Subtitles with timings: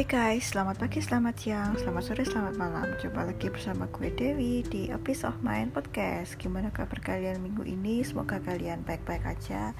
[0.00, 2.88] Hai guys, selamat pagi, selamat siang, selamat sore, selamat malam.
[3.04, 6.40] Jumpa lagi bersama gue Dewi di A Piece of Mind Podcast.
[6.40, 8.00] Gimana kabar kalian minggu ini?
[8.00, 9.76] Semoga kalian baik-baik aja.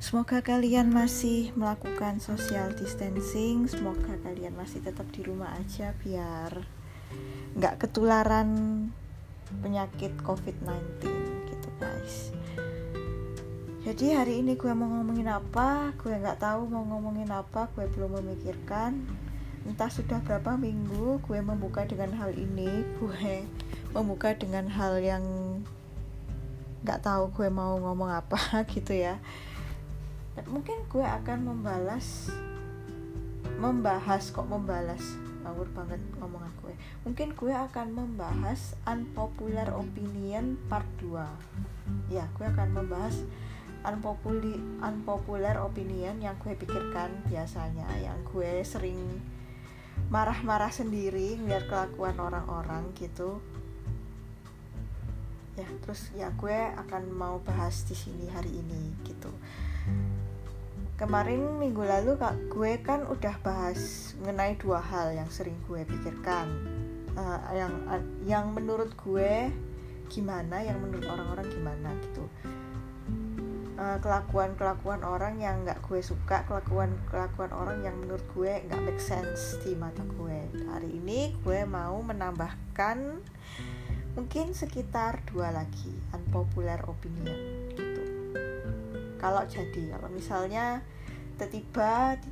[0.00, 3.68] Semoga kalian masih melakukan social distancing.
[3.68, 6.64] Semoga kalian masih tetap di rumah aja Biar
[7.52, 8.48] nggak ketularan
[9.60, 10.80] penyakit COVID-19
[11.52, 12.32] gitu guys.
[13.84, 15.92] Jadi hari ini gue mau ngomongin apa?
[16.00, 19.28] Gue nggak tahu mau ngomongin apa gue belum memikirkan
[19.62, 23.46] entah sudah berapa minggu gue membuka dengan hal ini gue
[23.94, 25.24] membuka dengan hal yang
[26.82, 28.38] nggak tahu gue mau ngomong apa
[28.74, 29.22] gitu ya.
[30.48, 32.32] Mungkin gue akan membalas
[33.60, 35.02] membahas kok membalas?
[35.42, 41.18] Ngawur banget ngomong gue mungkin gue akan membahas unpopular opinion part 2
[42.14, 43.26] ya gue akan membahas
[43.82, 49.18] unpopular unpopular opinion yang gue pikirkan biasanya yang gue sering
[50.12, 53.40] marah-marah sendiri ngeliat kelakuan orang-orang gitu.
[55.56, 59.32] Ya terus ya gue akan mau bahas di sini hari ini gitu.
[61.00, 66.46] Kemarin minggu lalu kak gue kan udah bahas mengenai dua hal yang sering gue pikirkan.
[67.12, 69.48] Uh, yang uh, yang menurut gue
[70.12, 72.24] gimana yang menurut orang-orang gimana gitu
[73.82, 79.58] Eh, kelakuan-kelakuan orang yang nggak gue suka kelakuan-kelakuan orang yang menurut gue nggak make sense
[79.66, 80.38] di mata gue.
[80.70, 83.18] Hari ini gue mau menambahkan
[84.14, 87.34] mungkin sekitar dua lagi unpopular opinion
[87.74, 88.02] gitu.
[89.18, 90.86] Kalau jadi kalau misalnya
[91.34, 92.22] tiba-tiba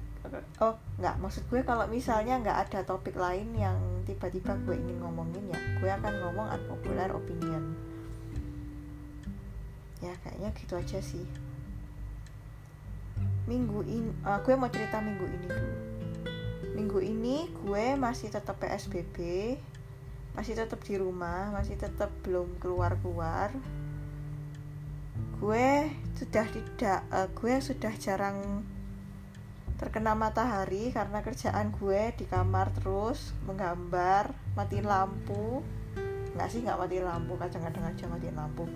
[0.62, 3.75] oh nggak maksud gue kalau misalnya nggak ada topik lain yang
[4.07, 7.75] tiba-tiba gue ingin ngomongin ya gue akan ngomong unpopular opinion
[10.01, 11.25] ya kayaknya gitu aja sih.
[13.48, 15.73] Minggu ini uh, gue mau cerita minggu ini dulu.
[16.77, 19.17] Minggu ini gue masih tetap PSBB
[20.30, 23.51] masih tetap di rumah masih tetap belum keluar keluar
[25.41, 25.89] gue
[26.20, 28.61] sudah tidak uh, gue sudah jarang
[29.80, 35.64] terkena matahari karena kerjaan gue di kamar terus menggambar matiin lampu.
[36.36, 38.69] Nggak sih nggak matiin lampu kadang-kadang aja matiin lampu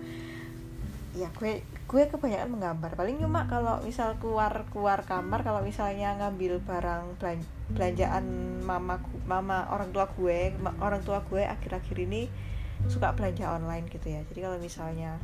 [1.15, 2.91] ya gue gue kebanyakan menggambar.
[2.99, 7.15] Paling cuma kalau misal keluar keluar kamar kalau misalnya ngambil barang
[7.71, 8.25] belanjaan
[8.61, 10.51] mama mama orang tua gue
[10.83, 12.27] orang tua gue akhir-akhir ini
[12.91, 14.21] suka belanja online gitu ya.
[14.27, 15.17] Jadi kalau misalnya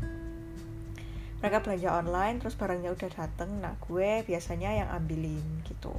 [1.44, 5.94] mereka belanja online terus barangnya udah dateng nah gue biasanya yang ambilin gitu.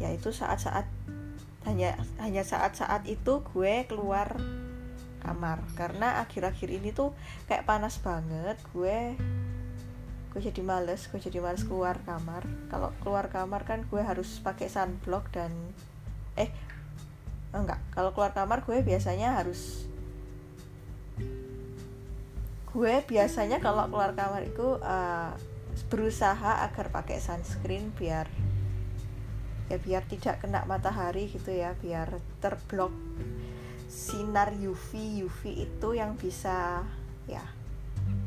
[0.00, 0.88] Ya itu saat-saat
[1.68, 4.34] hanya hanya saat-saat itu gue keluar
[5.22, 5.62] kamar.
[5.78, 7.14] Karena akhir-akhir ini tuh
[7.46, 9.14] kayak panas banget gue
[10.32, 12.42] gue jadi males gue jadi males keluar kamar.
[12.68, 15.54] Kalau keluar kamar kan gue harus pakai sunblock dan
[16.34, 16.50] eh
[17.54, 17.78] enggak.
[17.94, 19.86] Kalau keluar kamar gue biasanya harus
[22.72, 25.36] gue biasanya kalau keluar kamar itu uh,
[25.92, 28.24] berusaha agar pakai sunscreen biar
[29.68, 32.92] ya biar tidak kena matahari gitu ya biar terblok
[33.92, 36.80] sinar UV UV itu yang bisa
[37.28, 37.44] ya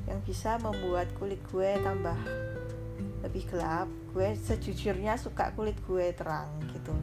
[0.06, 2.14] yang bisa membuat kulit gue tambah
[3.26, 3.90] lebih gelap.
[4.14, 6.94] Gue sejujurnya suka kulit gue terang gitu.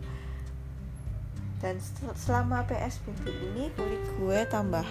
[1.58, 1.82] Dan
[2.14, 4.86] selama PSBB ini kulit gue tambah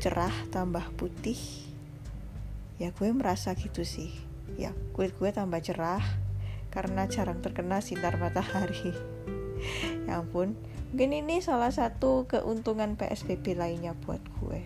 [0.00, 1.36] cerah tambah putih.
[2.80, 4.16] Ya gue merasa gitu sih.
[4.56, 6.02] Ya kulit gue tambah cerah
[6.72, 8.96] karena jarang terkena sinar matahari.
[10.10, 10.58] Ya ampun
[10.92, 14.60] mungkin ini salah satu keuntungan PSBB lainnya buat gue.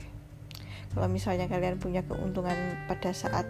[0.90, 2.58] Kalau misalnya kalian punya keuntungan
[2.90, 3.46] pada saat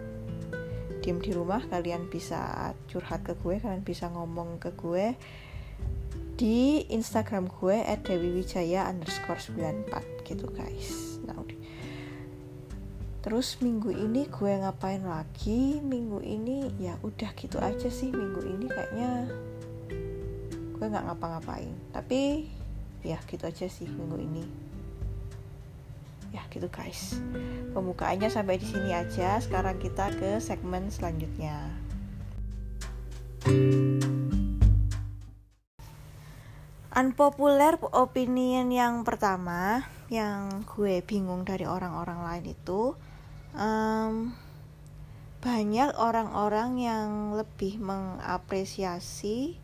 [1.01, 5.17] diem di rumah kalian bisa curhat ke gue kalian bisa ngomong ke gue
[6.37, 11.17] di Instagram gue @dewiwijaya underscore 94 gitu guys.
[11.25, 11.41] Nah
[13.25, 15.81] terus minggu ini gue ngapain lagi?
[15.81, 18.13] Minggu ini ya udah gitu aja sih.
[18.13, 19.25] Minggu ini kayaknya
[20.77, 21.73] gue nggak ngapa-ngapain.
[21.89, 22.53] Tapi
[23.07, 24.43] ya gitu aja sih minggu ini.
[26.35, 27.15] Ya gitu guys.
[27.71, 29.39] Pembukaannya sampai di sini aja.
[29.39, 31.71] Sekarang kita ke segmen selanjutnya.
[36.91, 42.95] Unpopular opinion yang pertama yang gue bingung dari orang-orang lain itu
[43.55, 44.33] um,
[45.37, 49.61] banyak orang-orang yang lebih mengapresiasi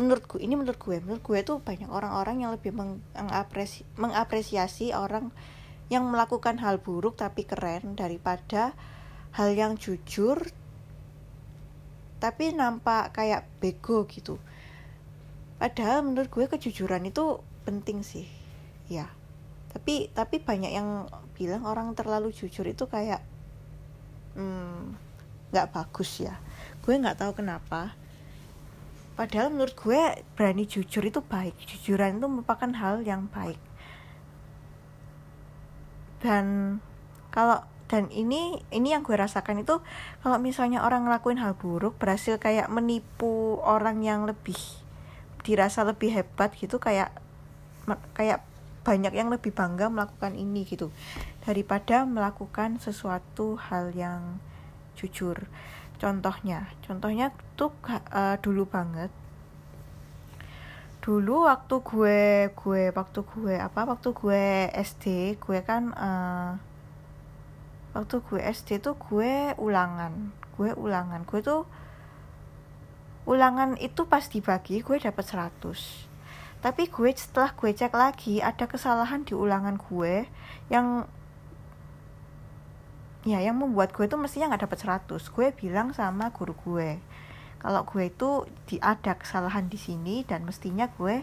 [0.00, 5.28] menurutku ini menurut gue menurut gue tuh banyak orang-orang yang lebih mengapresi, mengapresiasi orang
[5.92, 8.72] yang melakukan hal buruk tapi keren daripada
[9.36, 10.50] hal yang jujur
[12.20, 14.36] tapi nampak kayak bego gitu.
[15.56, 18.28] Padahal menurut gue kejujuran itu penting sih
[18.92, 19.08] ya.
[19.72, 23.24] Tapi tapi banyak yang bilang orang terlalu jujur itu kayak
[24.36, 24.94] hmm,
[25.50, 26.36] nggak hmm, bagus ya.
[26.84, 27.96] Gue nggak tahu kenapa
[29.18, 30.00] padahal menurut gue
[30.34, 31.54] berani jujur itu baik.
[31.66, 33.58] Jujuran itu merupakan hal yang baik.
[36.20, 36.78] Dan
[37.32, 39.82] kalau dan ini ini yang gue rasakan itu
[40.22, 44.56] kalau misalnya orang ngelakuin hal buruk berhasil kayak menipu orang yang lebih
[45.42, 47.10] dirasa lebih hebat gitu kayak
[48.14, 48.46] kayak
[48.86, 50.94] banyak yang lebih bangga melakukan ini gitu.
[51.42, 54.38] Daripada melakukan sesuatu hal yang
[54.94, 55.50] jujur
[56.00, 56.72] contohnya.
[56.82, 59.12] Contohnya tuh uh, dulu banget.
[61.04, 62.20] Dulu waktu gue
[62.56, 66.56] gue waktu gue apa waktu gue SD gue kan uh,
[67.92, 71.22] waktu gue SD tuh gue ulangan gue ulangan.
[71.28, 71.68] Gue tuh
[73.28, 76.10] ulangan itu pas dibagi gue dapat 100
[76.60, 80.28] tapi gue setelah gue cek lagi ada kesalahan di ulangan gue
[80.68, 81.08] yang
[83.28, 86.96] ya yang membuat gue tuh mestinya nggak dapat 100 gue bilang sama guru gue
[87.60, 91.20] kalau gue itu di ada kesalahan di sini dan mestinya gue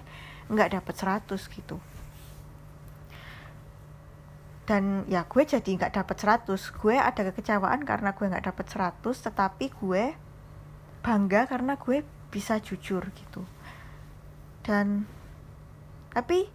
[0.53, 1.81] nggak dapat 100 gitu.
[4.69, 9.01] Dan ya gue jadi nggak dapet 100 gue ada kekecewaan karena gue nggak dapet 100
[9.01, 10.13] tetapi gue
[11.01, 13.41] bangga karena gue bisa jujur gitu.
[14.61, 15.09] Dan
[16.13, 16.45] tapi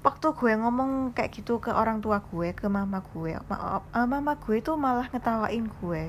[0.00, 4.32] waktu gue ngomong kayak gitu ke orang tua gue ke mama gue ma uh, mama
[4.40, 6.04] gue itu malah ngetawain gue.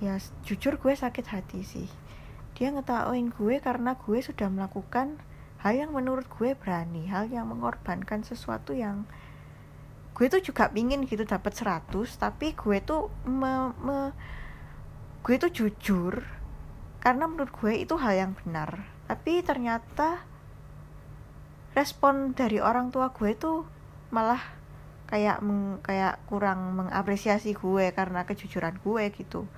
[0.00, 1.88] Ya jujur gue sakit hati sih.
[2.56, 5.16] Dia ngetawain gue karena gue sudah melakukan
[5.64, 9.04] hal yang menurut gue berani hal yang mengorbankan sesuatu yang
[10.16, 14.12] gue tuh juga pingin gitu dapat 100 tapi gue tuh me, me,
[15.24, 16.20] gue tuh jujur
[17.00, 18.84] karena menurut gue itu hal yang benar.
[19.08, 20.29] Tapi ternyata
[21.80, 23.64] respon dari orang tua gue tuh
[24.12, 24.60] malah
[25.08, 29.48] kayak meng, kayak kurang mengapresiasi gue karena kejujuran gue gitu.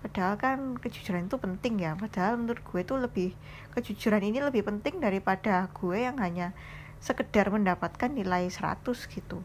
[0.00, 1.92] Padahal kan kejujuran itu penting ya.
[1.92, 3.30] Padahal menurut gue itu lebih
[3.76, 6.56] kejujuran ini lebih penting daripada gue yang hanya
[7.04, 8.80] sekedar mendapatkan nilai 100
[9.12, 9.44] gitu.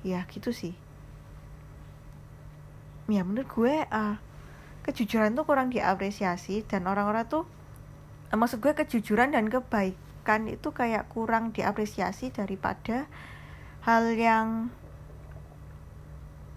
[0.00, 0.72] Ya gitu sih.
[3.04, 4.16] Ya menurut gue uh,
[4.88, 7.44] kejujuran tuh kurang diapresiasi dan orang-orang tuh
[8.32, 9.52] uh, maksud gue kejujuran dan
[10.24, 13.04] kebaikan itu kayak kurang diapresiasi daripada
[13.84, 14.72] hal yang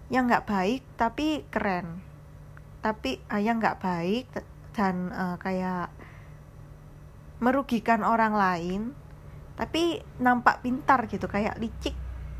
[0.08, 2.00] yang nggak baik tapi keren.
[2.80, 4.26] Tapi ayah nggak baik
[4.72, 5.92] dan uh, kayak
[7.44, 8.96] merugikan orang lain
[9.60, 11.92] tapi nampak pintar gitu kayak licik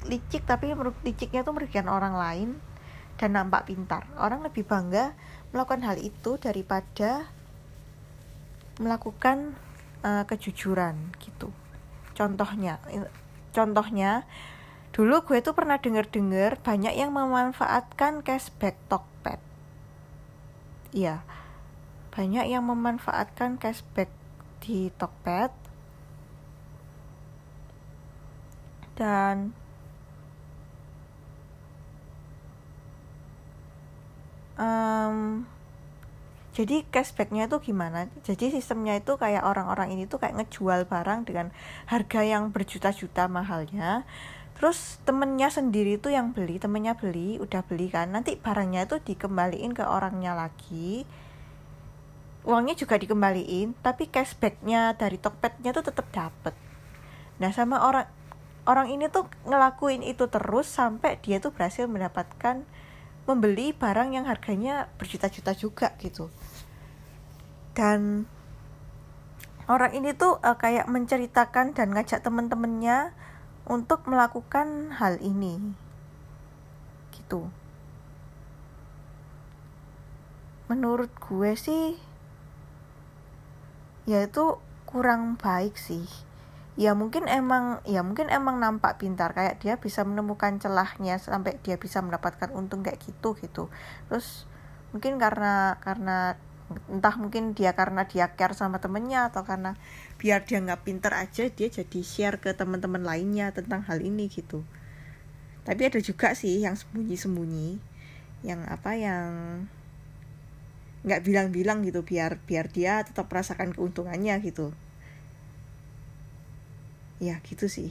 [0.09, 0.73] licik tapi
[1.05, 2.49] liciknya tuh merugikan orang lain
[3.21, 4.09] dan nampak pintar.
[4.17, 5.13] Orang lebih bangga
[5.53, 7.29] melakukan hal itu daripada
[8.81, 9.68] melakukan
[10.03, 11.51] uh, kejujuran gitu.
[12.15, 12.83] Contohnya
[13.55, 14.27] contohnya
[14.91, 19.41] dulu gue tuh pernah denger-denger banyak yang memanfaatkan cashback Tokped.
[20.91, 21.23] Iya,
[22.11, 24.11] banyak yang memanfaatkan cashback
[24.65, 25.55] di Tokped.
[28.99, 29.55] Dan
[34.59, 35.47] um,
[36.59, 38.11] jadi cashbacknya itu gimana?
[38.27, 41.55] Jadi sistemnya itu kayak orang-orang ini tuh kayak ngejual barang dengan
[41.87, 44.03] harga yang berjuta-juta mahalnya.
[44.59, 48.11] Terus temennya sendiri tuh yang beli temennya beli udah beli kan.
[48.11, 51.07] Nanti barangnya itu dikembaliin ke orangnya lagi.
[52.43, 56.59] Uangnya juga dikembaliin tapi cashbacknya dari Tokpednya tuh tetap dapet.
[57.39, 58.11] Nah sama orang
[58.67, 62.67] orang ini tuh ngelakuin itu terus sampai dia tuh berhasil mendapatkan
[63.29, 66.33] membeli barang yang harganya berjuta-juta juga gitu.
[67.77, 68.25] Dan
[69.69, 73.13] orang ini tuh uh, kayak menceritakan dan ngajak temen-temennya
[73.69, 75.61] untuk melakukan hal ini.
[77.13, 77.53] Gitu.
[80.73, 82.01] Menurut gue sih
[84.09, 84.57] ya itu
[84.89, 86.28] kurang baik sih
[86.79, 91.75] ya mungkin emang ya mungkin emang nampak pintar kayak dia bisa menemukan celahnya sampai dia
[91.75, 93.67] bisa mendapatkan untung kayak gitu gitu.
[94.07, 94.47] Terus
[94.95, 96.39] mungkin karena karena
[96.87, 99.75] entah mungkin dia karena dia care sama temennya atau karena
[100.23, 104.63] biar dia nggak pinter aja dia jadi share ke teman-teman lainnya tentang hal ini gitu.
[105.67, 107.99] Tapi ada juga sih yang sembunyi-sembunyi
[108.47, 109.27] yang apa yang
[111.03, 114.71] nggak bilang-bilang gitu biar biar dia tetap merasakan keuntungannya gitu
[117.19, 117.91] ya gitu sih.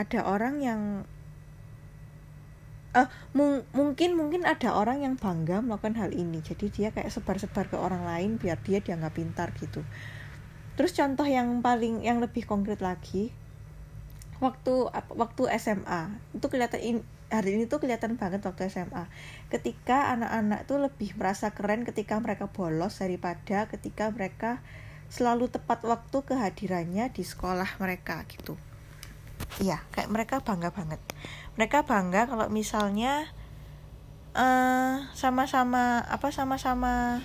[0.00, 0.80] Ada orang yang
[2.94, 6.40] uh, mung mungkin mungkin ada orang yang bangga melakukan hal ini.
[6.40, 9.82] Jadi dia kayak sebar-sebar ke orang lain biar dia dianggap pintar gitu.
[10.74, 13.30] Terus contoh yang paling yang lebih konkret lagi
[14.42, 16.96] waktu waktu SMA itu kelihatan in,
[17.30, 19.06] hari ini tuh kelihatan banget waktu SMA
[19.48, 24.60] ketika anak-anak tuh lebih merasa keren ketika mereka bolos daripada ketika mereka
[25.08, 28.58] selalu tepat waktu kehadirannya di sekolah mereka gitu.
[29.62, 31.00] Iya kayak mereka bangga banget.
[31.54, 33.30] Mereka bangga kalau misalnya
[34.34, 37.22] eh, sama-sama apa sama-sama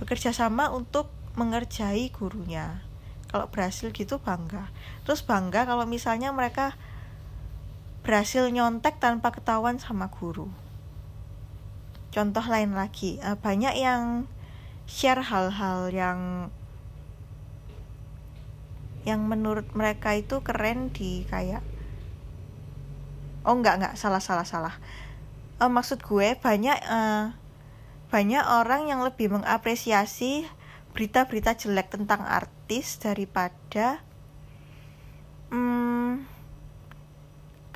[0.00, 2.82] bekerja sama untuk mengerjai gurunya.
[3.28, 4.70] Kalau berhasil gitu bangga.
[5.02, 6.78] Terus bangga kalau misalnya mereka
[8.04, 10.52] berhasil nyontek tanpa ketahuan sama guru.
[12.14, 14.30] Contoh lain lagi uh, banyak yang
[14.86, 16.52] share hal-hal yang
[19.04, 21.60] yang menurut mereka itu keren di kayak
[23.44, 24.74] oh enggak enggak salah salah salah.
[25.60, 27.36] Uh, maksud gue banyak uh,
[28.08, 30.48] banyak orang yang lebih mengapresiasi
[30.96, 34.00] berita-berita jelek tentang artis daripada
[35.52, 36.24] hmm,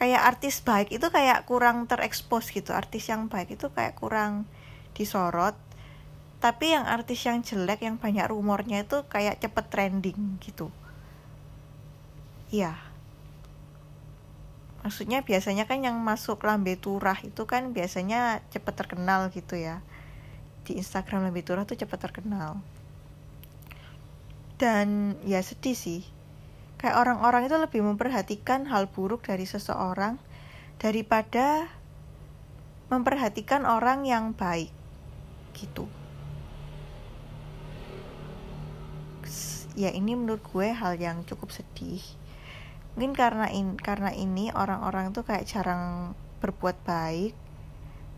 [0.01, 2.73] kayak artis baik itu kayak kurang terekspos gitu.
[2.73, 4.49] Artis yang baik itu kayak kurang
[4.97, 5.55] disorot.
[6.39, 10.71] Tapi yang artis yang jelek yang banyak rumornya itu kayak cepet trending gitu
[12.49, 12.77] iya.
[14.85, 19.85] Maksudnya biasanya kan yang masuk lambe turah itu kan biasanya cepet terkenal gitu ya.
[20.65, 22.63] Di Instagram lambe turah tuh cepet terkenal.
[24.57, 26.03] Dan ya sedih sih.
[26.79, 30.17] Kayak orang-orang itu lebih memperhatikan hal buruk dari seseorang
[30.79, 31.67] daripada
[32.89, 34.71] memperhatikan orang yang baik
[35.53, 35.91] gitu.
[39.79, 42.03] Ya ini menurut gue hal yang cukup sedih
[42.99, 47.31] mungkin karena in karena ini orang-orang tuh kayak jarang berbuat baik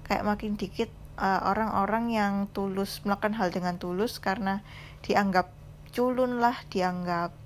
[0.08, 0.88] kayak makin dikit
[1.20, 4.64] eh, orang-orang uh, yang tulus melakukan hal dengan tulus karena
[5.04, 5.52] dianggap
[5.92, 7.36] culun lah dianggap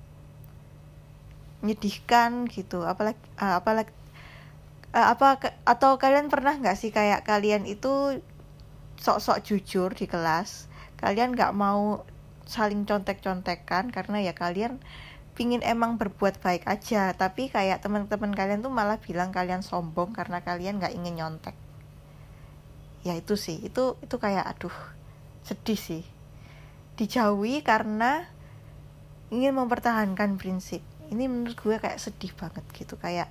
[1.59, 2.87] menyedihkan gitu.
[2.87, 3.91] Apalagi uh, apalagi
[4.95, 8.23] uh, apa atau kalian pernah nggak sih kayak kalian itu
[9.03, 10.71] sok-sok jujur di kelas?
[11.03, 12.07] Kalian nggak mau
[12.47, 14.79] saling contek-contekan karena ya kalian
[15.35, 17.13] pingin emang berbuat baik aja.
[17.15, 21.55] Tapi kayak teman-teman kalian tuh malah bilang kalian sombong karena kalian nggak ingin nyontek.
[23.03, 23.61] Ya itu sih.
[23.61, 24.75] Itu itu kayak aduh
[25.43, 26.03] sedih sih.
[26.95, 28.31] Dijauhi karena
[29.35, 30.81] ingin mempertahankan prinsip.
[31.11, 32.95] Ini menurut gue kayak sedih banget gitu.
[32.97, 33.29] Kayak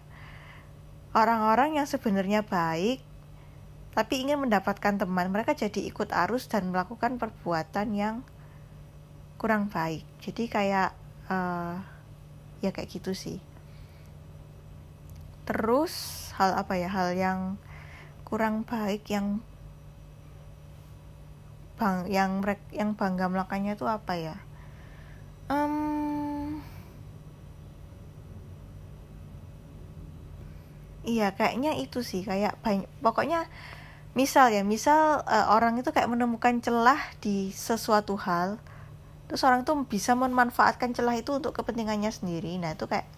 [1.15, 3.01] orang-orang yang sebenarnya baik
[3.93, 8.15] tapi ingin mendapatkan teman mereka jadi ikut arus dan melakukan perbuatan yang
[9.38, 10.01] kurang baik.
[10.17, 10.98] Jadi kayak
[11.29, 11.77] uh,
[12.63, 13.43] ya kayak gitu sih.
[15.43, 15.93] Terus
[16.39, 17.60] hal apa ya hal yang
[18.24, 19.43] kurang baik yang
[21.75, 24.36] bang yang merek yang bangga melakukannya itu apa ya?
[25.51, 26.63] Um,
[31.03, 33.51] iya kayaknya itu sih kayak banyak pokoknya
[34.15, 38.55] misal ya misal uh, orang itu kayak menemukan celah di sesuatu hal
[39.34, 42.54] terus orang tuh bisa memanfaatkan celah itu untuk kepentingannya sendiri.
[42.62, 43.10] Nah itu kayak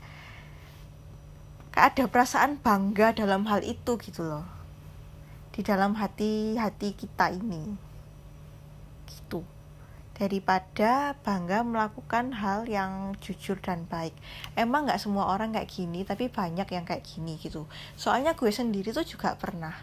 [1.76, 4.48] kayak ada perasaan bangga dalam hal itu gitu loh.
[5.52, 7.76] Di dalam hati hati kita ini.
[9.12, 9.44] Gitu.
[10.16, 14.16] Daripada bangga melakukan hal yang jujur dan baik.
[14.56, 17.68] Emang nggak semua orang kayak gini tapi banyak yang kayak gini gitu.
[18.00, 19.76] Soalnya gue sendiri tuh juga pernah.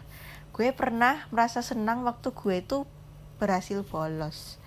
[0.49, 2.89] Gue pernah merasa senang waktu gue itu
[3.37, 4.62] berhasil bolos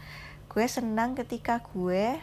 [0.56, 2.16] gue senang ketika gue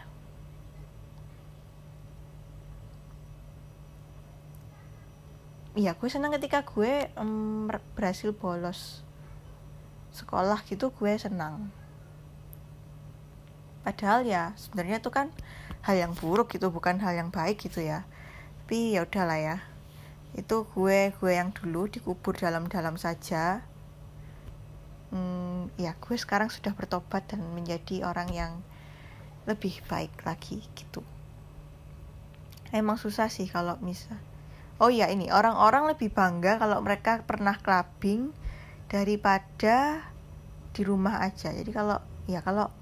[5.77, 9.05] Iya, gue senang ketika gue um, berhasil bolos
[10.17, 11.69] sekolah gitu gue senang.
[13.85, 15.29] Padahal ya sebenarnya itu kan
[15.85, 18.01] hal yang buruk gitu, bukan hal yang baik gitu ya.
[18.65, 19.57] Tapi ya udahlah ya.
[20.33, 23.61] Itu gue gue yang dulu dikubur dalam-dalam saja
[25.13, 28.53] hmm, ya gue sekarang sudah bertobat dan menjadi orang yang
[29.45, 31.05] lebih baik lagi gitu.
[32.73, 34.17] Emang susah sih kalau misal
[34.81, 38.33] oh ya ini orang-orang lebih bangga kalau mereka pernah clubbing
[38.89, 40.01] daripada
[40.73, 41.53] di rumah aja.
[41.53, 42.73] Jadi kalau ya kalau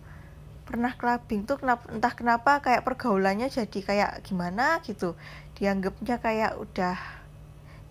[0.63, 5.19] pernah clubbing tuh kenapa entah kenapa kayak pergaulannya jadi kayak gimana gitu.
[5.59, 6.95] Dianggapnya kayak udah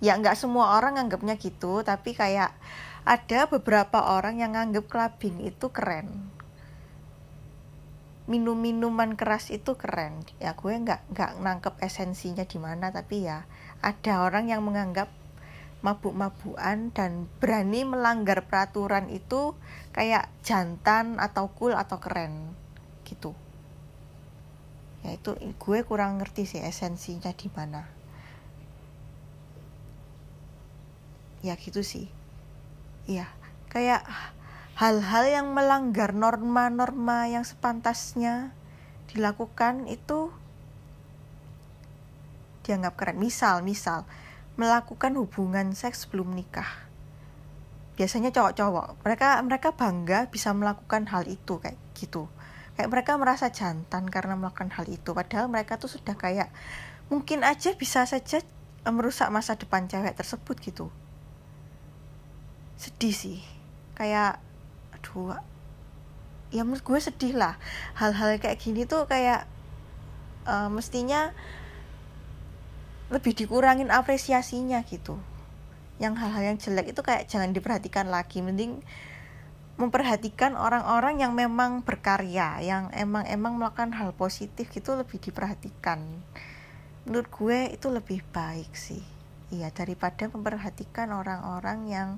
[0.01, 2.57] ya nggak semua orang anggapnya gitu tapi kayak
[3.05, 6.29] ada beberapa orang yang nganggep clubbing itu keren.
[8.29, 10.21] Minum minuman keras itu keren.
[10.37, 13.49] Ya gue nggak nggak nangkep esensinya di mana tapi ya
[13.81, 15.09] ada orang yang menganggap
[15.81, 19.57] mabuk-mabukan dan berani melanggar peraturan itu
[19.97, 22.53] kayak jantan atau cool atau keren
[23.09, 23.33] gitu.
[25.01, 27.89] Ya itu gue kurang ngerti sih esensinya di mana.
[31.41, 32.20] Ya gitu sih
[33.11, 33.27] iya
[33.75, 34.07] kayak
[34.79, 38.55] hal-hal yang melanggar norma-norma yang sepantasnya
[39.11, 40.31] dilakukan itu
[42.63, 44.07] dianggap keren misal misal
[44.55, 46.69] melakukan hubungan seks sebelum nikah.
[47.97, 52.29] Biasanya cowok-cowok, mereka mereka bangga bisa melakukan hal itu kayak gitu.
[52.77, 56.53] Kayak mereka merasa jantan karena melakukan hal itu, padahal mereka tuh sudah kayak
[57.09, 58.45] mungkin aja bisa saja
[58.85, 60.93] eh, merusak masa depan cewek tersebut gitu.
[62.81, 63.39] Sedih sih.
[63.93, 64.41] Kayak
[64.97, 65.37] aduh
[66.49, 67.61] ya menurut gue sedih lah.
[68.01, 69.45] Hal-hal kayak gini tuh kayak
[70.49, 71.37] uh, mestinya
[73.13, 75.21] lebih dikurangin apresiasinya gitu.
[76.01, 78.41] Yang hal-hal yang jelek itu kayak jangan diperhatikan lagi.
[78.41, 78.81] Mending
[79.77, 86.01] memperhatikan orang-orang yang memang berkarya yang emang emang melakukan hal positif gitu lebih diperhatikan.
[87.05, 89.05] Menurut gue itu lebih baik sih.
[89.51, 92.09] Iya daripada memperhatikan orang-orang yang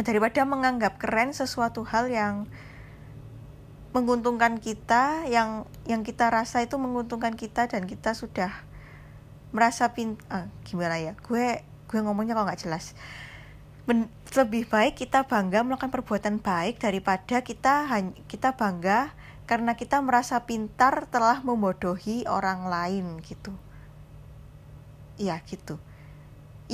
[0.00, 2.50] daripada menganggap keren sesuatu hal yang
[3.94, 8.50] menguntungkan kita yang yang kita rasa itu menguntungkan kita dan kita sudah
[9.54, 12.98] merasa pin ah, gimana ya gue gue ngomongnya kok nggak jelas.
[13.86, 17.86] Men, lebih baik kita bangga melakukan perbuatan baik daripada kita
[18.26, 19.14] kita bangga
[19.46, 23.54] karena kita merasa pintar telah membodohi orang lain gitu.
[25.22, 25.78] Iya gitu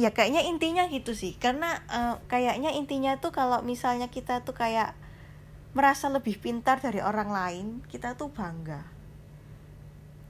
[0.01, 1.37] ya kayaknya intinya gitu sih.
[1.37, 4.97] Karena uh, kayaknya intinya tuh kalau misalnya kita tuh kayak
[5.77, 8.83] merasa lebih pintar dari orang lain kita tuh bangga.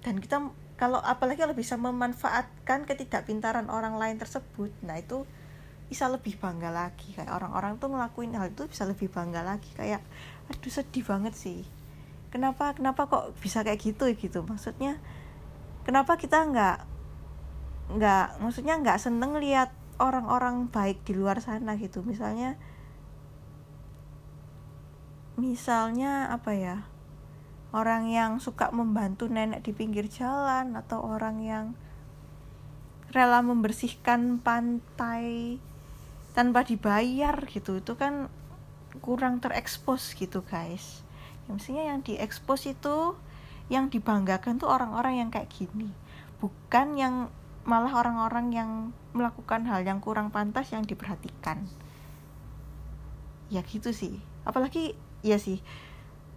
[0.03, 5.23] Dan kita kalau apalagi kalau bisa memanfaatkan ketidakpintaran orang lain tersebut nah itu
[5.87, 7.15] bisa lebih bangga lagi.
[7.15, 9.71] Kayak orang-orang tuh ngelakuin hal itu bisa lebih bangga lagi.
[9.79, 10.03] Kayak
[10.51, 11.63] aduh sedih banget sih.
[12.35, 14.43] Kenapa kenapa kok bisa kayak gitu gitu.
[14.43, 14.99] Maksudnya
[15.87, 16.90] kenapa kita nggak
[17.97, 22.01] nggak maksudnya nggak seneng lihat orang-orang baik di luar sana gitu.
[22.01, 22.57] Misalnya
[25.37, 26.77] misalnya apa ya?
[27.71, 31.67] Orang yang suka membantu nenek di pinggir jalan atau orang yang
[33.15, 35.59] rela membersihkan pantai
[36.35, 37.79] tanpa dibayar gitu.
[37.79, 38.27] Itu kan
[38.99, 41.07] kurang terekspos gitu guys.
[41.47, 43.15] Ya mestinya yang diekspos itu
[43.71, 45.95] yang dibanggakan tuh orang-orang yang kayak gini.
[46.43, 47.31] Bukan yang
[47.69, 48.71] malah orang-orang yang
[49.13, 51.67] melakukan hal yang kurang pantas yang diperhatikan.
[53.53, 54.23] Ya gitu sih.
[54.47, 55.61] Apalagi iya sih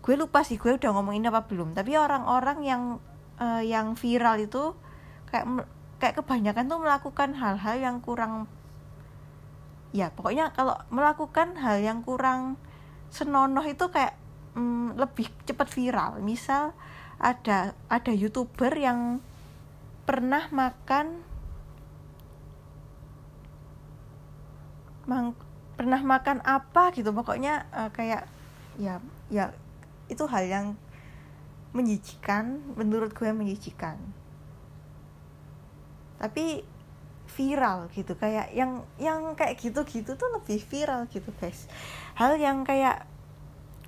[0.03, 1.71] gue lupa sih gue udah ngomongin apa belum.
[1.71, 2.83] Tapi orang-orang yang
[3.39, 4.75] uh, yang viral itu
[5.31, 5.47] kayak
[5.97, 8.51] kayak kebanyakan tuh melakukan hal-hal yang kurang
[9.93, 12.57] ya pokoknya kalau melakukan hal yang kurang
[13.13, 14.17] senonoh itu kayak
[14.57, 16.19] mm, lebih cepat viral.
[16.19, 16.75] Misal
[17.21, 19.23] ada ada youtuber yang
[20.03, 21.23] pernah makan
[25.07, 25.35] mang,
[25.75, 27.11] pernah makan apa gitu.
[27.11, 28.27] Pokoknya uh, kayak
[28.79, 29.53] ya ya
[30.09, 30.67] itu hal yang
[31.73, 33.97] menjijikan menurut gue menjijikan
[36.23, 36.63] tapi
[37.33, 41.67] viral gitu kayak yang yang kayak gitu-gitu tuh lebih viral gitu guys.
[42.15, 43.03] Hal yang kayak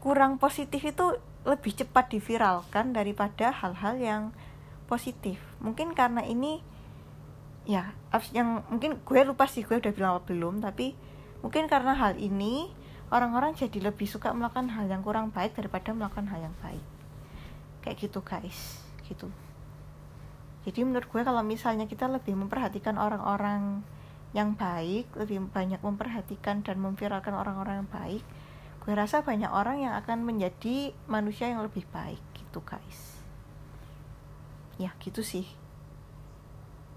[0.04, 1.16] kurang positif itu
[1.48, 4.24] lebih cepat diviralkan daripada hal-hal yang
[4.86, 5.42] positif.
[5.60, 6.62] Mungkin karena ini
[7.66, 7.94] ya
[8.32, 10.94] yang mungkin gue lupa sih gue udah bilang apa belum tapi
[11.42, 12.70] mungkin karena hal ini
[13.10, 16.86] orang-orang jadi lebih suka melakukan hal yang kurang baik daripada melakukan hal yang baik.
[17.82, 18.82] Kayak gitu guys.
[19.06, 19.30] Gitu.
[20.66, 23.86] Jadi menurut gue kalau misalnya kita lebih memperhatikan orang-orang
[24.34, 28.24] yang baik lebih banyak memperhatikan dan memviralkan orang-orang yang baik
[28.84, 32.22] gue rasa banyak orang yang akan menjadi manusia yang lebih baik.
[32.36, 33.15] Gitu guys
[34.82, 35.48] ya gitu sih.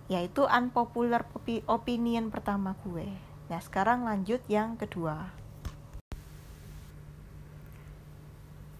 [0.08, 1.28] Yaitu unpopular
[1.68, 3.08] opinion pertama gue.
[3.48, 5.30] Nah sekarang lanjut yang kedua.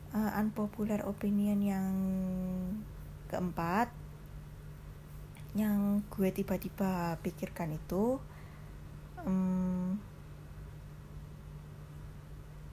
[0.09, 1.95] Uh, unpopular opinion yang
[3.29, 3.93] keempat
[5.53, 8.17] yang gue tiba-tiba pikirkan itu
[9.25, 9.97] um,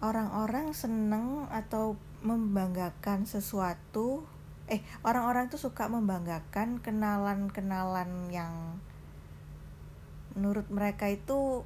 [0.04, 4.28] orang-orang seneng atau membanggakan sesuatu
[4.66, 8.82] eh orang-orang tuh suka membanggakan kenalan-kenalan yang
[10.34, 11.62] menurut mereka itu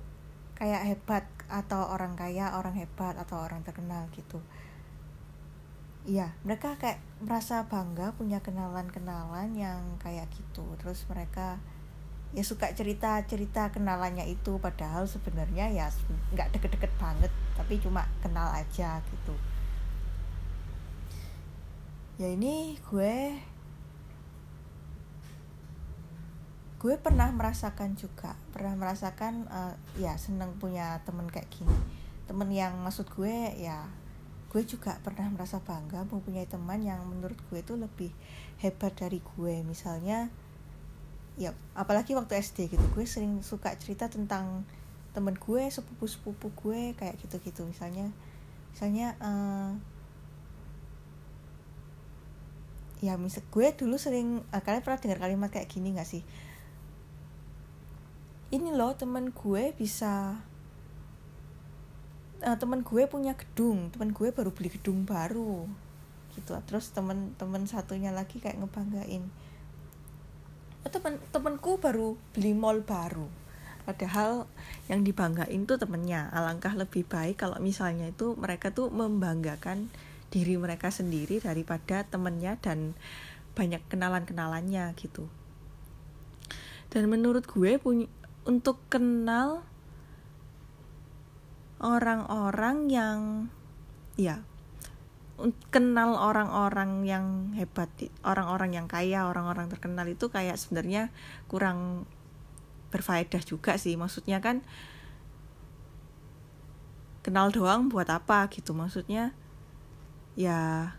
[0.59, 4.43] kayak hebat atau orang kaya orang hebat atau orang terkenal gitu.
[6.03, 10.67] Iya, mereka kayak merasa bangga punya kenalan-kenalan yang kayak gitu.
[10.83, 11.57] Terus mereka
[12.35, 14.59] ya suka cerita cerita kenalannya itu.
[14.59, 15.87] Padahal sebenarnya ya
[16.35, 19.35] nggak deket-deket banget tapi cuma kenal aja gitu
[22.19, 23.39] ya ini gue
[26.79, 31.75] gue pernah merasakan juga pernah merasakan uh, ya seneng punya temen kayak gini.
[32.27, 33.87] Temen yang maksud gue ya
[34.51, 38.11] gue juga pernah merasa bangga mempunyai teman yang menurut gue itu lebih
[38.59, 39.63] hebat dari gue.
[39.63, 40.27] Misalnya
[41.39, 44.67] ya apalagi waktu SD gitu gue sering suka cerita tentang
[45.15, 48.11] temen gue sepupu sepupu gue kayak gitu gitu misalnya
[48.75, 49.71] misalnya uh,
[52.99, 56.23] ya misal gue dulu sering uh, kalian pernah dengar kalimat kayak gini gak sih?
[58.49, 60.41] Ini loh temen gue bisa
[62.43, 63.93] uh, temen gue punya gedung.
[63.93, 65.69] Temen gue baru beli gedung baru.
[66.35, 66.51] Gitu.
[66.67, 69.27] Terus temen-temen satunya lagi kayak ngebanggain.
[70.83, 73.27] Oh, temen temenku baru beli mall baru.
[73.83, 74.47] Padahal
[74.87, 76.31] yang dibanggain tuh temennya.
[76.31, 79.91] Alangkah lebih baik kalau misalnya itu mereka tuh membanggakan
[80.29, 82.93] diri mereka sendiri daripada temennya dan
[83.57, 85.25] banyak kenalan-kenalannya gitu.
[86.89, 88.09] Dan menurut gue punya
[88.47, 89.61] untuk kenal
[91.79, 93.19] orang-orang yang
[94.19, 94.41] ya
[95.71, 97.87] kenal orang-orang yang hebat
[98.27, 101.13] orang-orang yang kaya orang-orang terkenal itu kayak sebenarnya
[101.47, 102.03] kurang
[102.91, 103.95] berfaedah juga sih.
[103.95, 104.65] Maksudnya kan
[107.23, 108.75] kenal doang buat apa gitu.
[108.75, 109.31] Maksudnya
[110.39, 110.95] ya.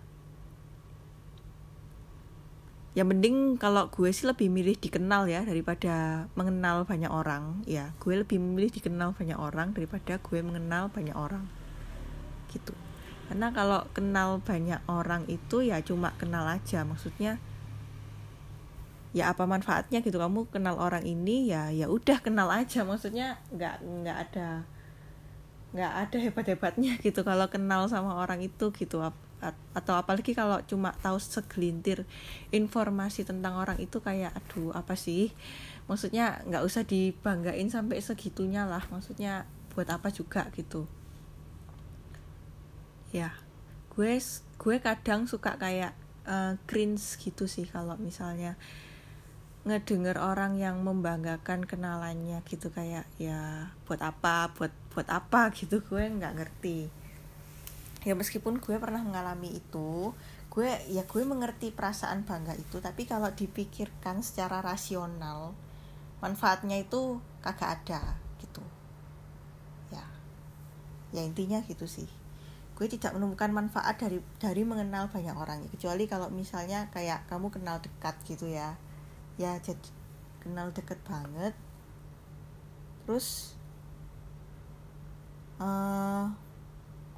[2.92, 7.64] Ya mending kalau gue sih lebih milih dikenal ya daripada mengenal banyak orang.
[7.64, 11.48] Ya gue lebih memilih dikenal banyak orang daripada gue mengenal banyak orang.
[12.52, 12.76] Gitu.
[13.30, 16.84] Karena kalau kenal banyak orang itu ya cuma kenal aja.
[16.84, 17.40] Maksudnya
[19.16, 20.20] ya apa manfaatnya gitu?
[20.20, 22.84] Kamu kenal orang ini ya ya udah kenal aja.
[22.84, 24.48] Maksudnya nggak nggak ada
[25.70, 28.98] nggak ada hebat hebatnya gitu kalau kenal sama orang itu gitu
[29.72, 32.04] atau apalagi kalau cuma tahu segelintir
[32.52, 35.32] informasi tentang orang itu kayak aduh apa sih?
[35.88, 38.84] Maksudnya nggak usah dibanggain sampai segitunya lah.
[38.92, 40.84] Maksudnya buat apa juga gitu.
[43.10, 43.32] Ya
[43.90, 44.20] gue
[44.60, 45.96] gue kadang suka kayak
[46.28, 48.54] uh, cringe gitu sih kalau misalnya
[49.60, 52.68] ngedenger orang yang membanggakan kenalannya gitu.
[52.68, 54.52] Kayak ya buat apa?
[54.52, 55.48] Buat buat apa?
[55.58, 56.99] Gitu gue nggak ngerti
[58.00, 60.16] ya meskipun gue pernah mengalami itu
[60.50, 65.54] gue ya gue mengerti perasaan bangga itu tapi kalau dipikirkan secara rasional
[66.20, 68.62] manfaatnya itu kagak ada gitu.
[69.88, 70.04] Ya.
[71.10, 72.06] Ya intinya gitu sih.
[72.76, 77.80] Gue tidak menemukan manfaat dari dari mengenal banyak orang kecuali kalau misalnya kayak kamu kenal
[77.80, 78.76] dekat gitu ya.
[79.40, 79.88] Ya jadi
[80.44, 81.56] kenal deket banget.
[83.04, 83.56] Terus
[85.60, 86.28] uh,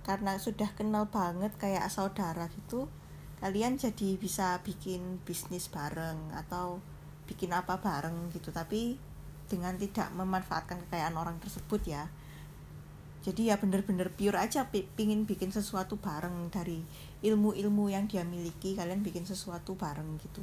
[0.03, 2.91] karena sudah kenal banget kayak saudara gitu
[3.43, 6.79] kalian jadi bisa bikin bisnis bareng atau
[7.27, 8.55] bikin apa bareng gitu.
[8.55, 8.95] Tapi
[9.51, 12.07] dengan tidak memanfaatkan kekayaan orang tersebut ya.
[13.27, 16.87] Jadi ya bener-bener pure aja pingin bikin sesuatu bareng dari
[17.27, 20.43] ilmu-ilmu yang dia miliki kalian bikin sesuatu bareng gitu.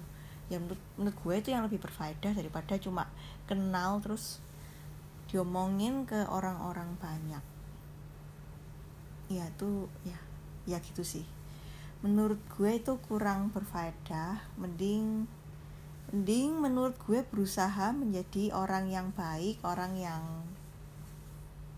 [0.52, 3.08] Ya menurut, menurut gue itu yang lebih berfaedah daripada cuma
[3.48, 4.44] kenal terus
[5.32, 7.44] diomongin ke orang-orang banyak
[9.30, 10.18] ya tuh ya
[10.66, 11.24] ya gitu sih.
[12.02, 15.30] Menurut gue itu kurang berfaedah mending
[16.10, 20.24] mending menurut gue berusaha menjadi orang yang baik orang yang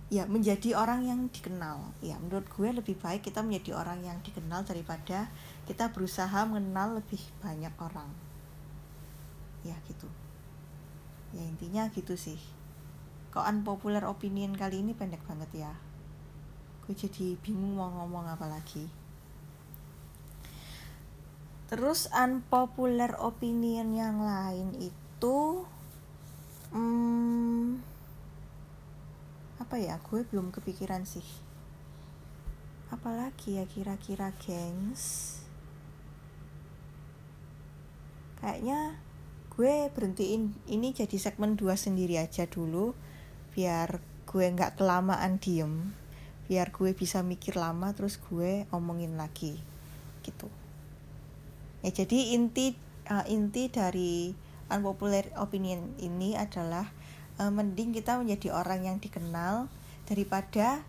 [0.08, 1.92] ya menjadi orang yang dikenal.
[2.00, 5.28] Ya menurut gue lebih baik kita menjadi orang yang dikenal daripada
[5.68, 8.08] kita berusaha mengenal lebih banyak orang.
[9.68, 10.08] Ya gitu.
[11.36, 12.40] Ya intinya gitu sih.
[13.36, 15.91] Kok unpopular opinion kali ini pendek banget ya
[16.92, 18.84] gue jadi bingung mau ngomong apa lagi.
[21.72, 25.64] Terus unpopular opinion yang lain itu
[26.76, 27.80] hmm,
[29.64, 30.04] apa ya?
[30.04, 31.24] Gue belum kepikiran sih.
[32.92, 35.40] Apalagi ya kira-kira gengs?
[38.44, 39.00] Kayaknya
[39.48, 42.92] gue berhentiin ini jadi segmen dua sendiri aja dulu
[43.56, 46.01] biar gue nggak kelamaan diem
[46.52, 49.56] biar gue bisa mikir lama terus gue omongin lagi.
[50.20, 50.52] Gitu.
[51.80, 52.76] Ya jadi inti
[53.08, 54.36] uh, inti dari
[54.68, 56.92] unpopular opinion ini adalah
[57.40, 59.72] uh, mending kita menjadi orang yang dikenal
[60.04, 60.84] daripada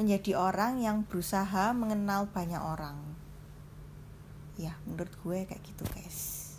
[0.00, 2.96] menjadi orang yang berusaha mengenal banyak orang.
[4.56, 6.56] Ya menurut gue kayak gitu guys.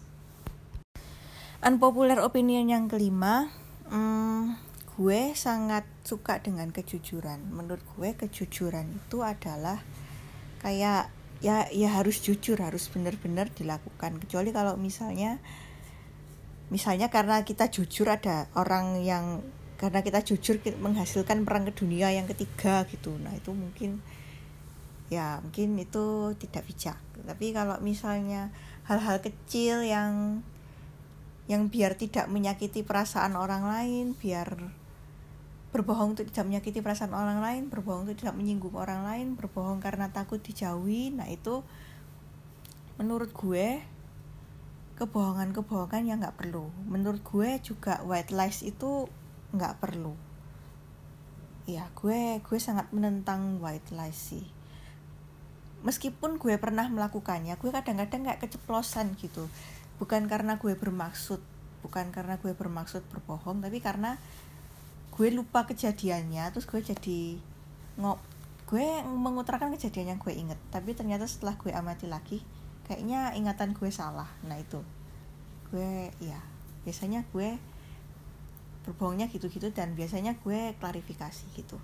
[1.66, 3.50] Unpopular opinion yang kelima
[3.89, 4.62] hmm,
[4.94, 7.50] gue sangat suka dengan kejujuran.
[7.50, 9.82] Menurut gue kejujuran itu adalah
[10.62, 11.10] kayak
[11.44, 14.22] ya ya harus jujur harus benar-benar dilakukan.
[14.22, 15.42] Kecuali kalau misalnya
[16.70, 19.42] misalnya karena kita jujur ada orang yang
[19.82, 23.18] karena kita jujur menghasilkan perang ke dunia yang ketiga gitu.
[23.18, 24.00] Nah itu mungkin
[25.10, 27.02] ya mungkin itu tidak bijak.
[27.18, 28.54] Tapi kalau misalnya
[28.86, 30.46] hal-hal kecil yang
[31.52, 34.83] yang biar tidak menyakiti perasaan orang lain biar
[35.74, 40.14] berbohong untuk tidak menyakiti perasaan orang lain berbohong untuk tidak menyinggung orang lain berbohong karena
[40.14, 41.10] takut dijauhi.
[41.10, 41.66] Nah itu
[43.02, 43.82] menurut gue
[45.02, 46.70] kebohongan-kebohongan yang nggak perlu.
[46.86, 49.10] Menurut gue juga white lies itu
[49.58, 50.14] nggak perlu.
[51.66, 54.46] Ya gue gue sangat menentang white lies sih.
[55.82, 59.50] Meskipun gue pernah melakukannya gue kadang-kadang nggak keceplosan gitu.
[59.98, 61.42] Bukan karena gue bermaksud
[61.84, 64.16] bukan karena gue bermaksud berbohong tapi karena
[65.13, 67.38] gue lupa kejadiannya terus gue jadi
[68.02, 68.17] ngop
[68.65, 72.41] gue mengutarakan kejadian yang gue inget tapi ternyata setelah gue amati lagi
[72.88, 74.28] kayaknya ingatan gue salah.
[74.45, 74.84] Nah itu.
[75.71, 76.39] Gue ya
[76.84, 77.56] biasanya gue
[78.84, 81.80] berbohongnya gitu-gitu dan biasanya gue klarifikasi gitu.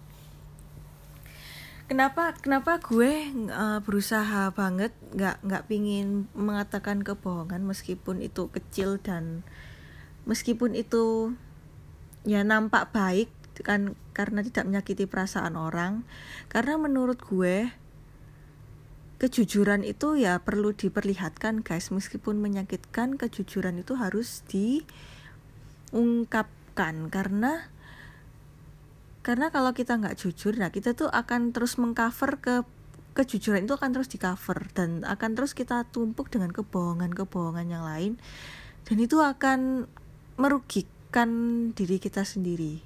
[1.89, 9.41] Kenapa kenapa gue uh, berusaha banget nggak nggak pingin mengatakan kebohongan meskipun itu kecil dan
[10.29, 11.33] meskipun itu
[12.27, 16.03] ya nampak baik kan karena tidak menyakiti perasaan orang.
[16.47, 17.67] Karena menurut gue
[19.19, 21.91] kejujuran itu ya perlu diperlihatkan guys.
[21.91, 26.47] Meskipun menyakitkan kejujuran itu harus diungkap
[26.79, 27.67] bukan karena
[29.19, 32.63] karena kalau kita nggak jujur nah kita tuh akan terus mengcover ke
[33.19, 38.15] kejujuran itu akan terus di cover dan akan terus kita tumpuk dengan kebohongan-kebohongan yang lain.
[38.87, 39.91] Dan itu akan
[40.39, 40.87] merugikan
[41.73, 42.85] diri kita sendiri.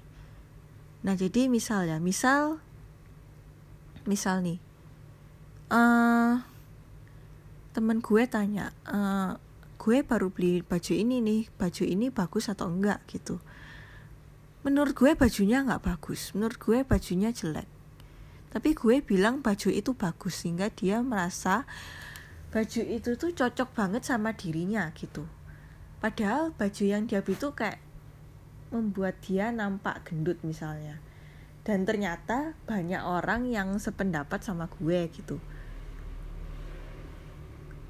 [1.04, 2.64] Nah jadi misal ya misal
[4.08, 4.60] misal nih
[5.68, 6.40] uh,
[7.76, 9.36] temen gue tanya uh,
[9.76, 13.04] gue baru beli baju ini nih baju ini bagus atau enggak?
[13.12, 13.44] Gitu.
[14.64, 17.68] Menurut gue bajunya nggak bagus menurut gue bajunya jelek.
[18.56, 21.68] Tapi gue bilang baju itu bagus sehingga dia merasa
[22.54, 25.28] baju itu tuh cocok banget sama dirinya gitu.
[26.00, 27.82] Padahal baju yang dia beli tuh kayak
[28.74, 30.98] membuat dia nampak gendut misalnya.
[31.64, 35.40] Dan ternyata banyak orang yang sependapat sama gue gitu.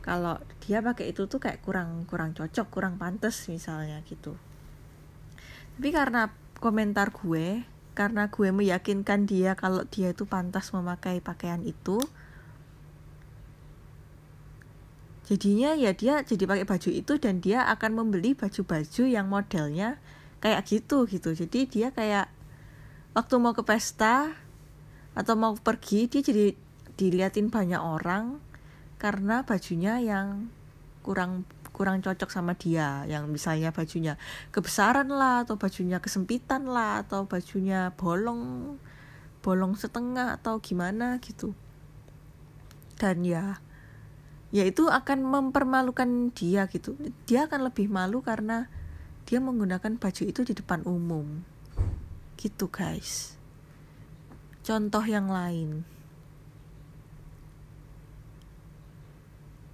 [0.03, 4.35] Kalau dia pakai itu tuh kayak kurang kurang cocok kurang pantas misalnya gitu.
[5.79, 12.01] Tapi karena komentar gue karena gue meyakinkan dia kalau dia itu pantas memakai pakaian itu
[15.23, 20.01] jadinya ya dia jadi pakai baju itu dan dia akan membeli baju-baju yang modelnya
[20.43, 21.31] kayak gitu gitu.
[21.31, 22.27] Jadi dia kayak
[23.15, 24.35] waktu mau ke pesta
[25.15, 26.51] atau mau pergi dia jadi
[26.99, 28.43] diliatin banyak orang
[28.99, 30.51] karena bajunya yang
[30.99, 33.07] kurang kurang cocok sama dia.
[33.07, 34.19] Yang misalnya bajunya
[34.51, 38.75] kebesaran lah atau bajunya kesempitan lah atau bajunya bolong
[39.39, 41.55] bolong setengah atau gimana gitu.
[42.99, 43.63] Dan ya
[44.51, 46.99] ya itu akan mempermalukan dia gitu.
[47.23, 48.67] Dia akan lebih malu karena
[49.25, 51.41] dia menggunakan baju itu di depan umum
[52.39, 53.39] gitu guys
[54.63, 55.87] contoh yang lain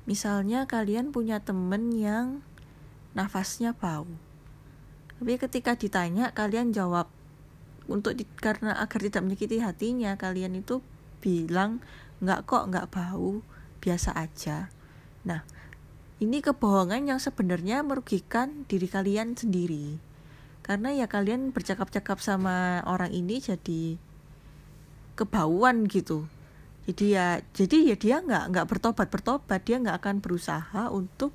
[0.09, 2.41] Misalnya kalian punya temen yang
[3.13, 4.09] nafasnya bau.
[5.21, 7.13] Tapi ketika ditanya kalian jawab
[7.85, 10.81] untuk di, karena agar tidak menyakiti hatinya kalian itu
[11.21, 11.85] bilang
[12.25, 13.45] nggak kok nggak bau
[13.85, 14.73] biasa aja.
[15.29, 15.45] Nah
[16.19, 19.95] ini kebohongan yang sebenarnya merugikan diri kalian sendiri.
[20.59, 23.95] Karena ya kalian bercakap-cakap sama orang ini jadi
[25.15, 26.27] kebauan gitu.
[26.83, 31.31] Jadi ya jadi ya dia nggak nggak bertobat bertobat dia nggak akan berusaha untuk